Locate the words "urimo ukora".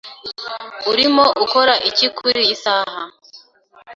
0.91-1.73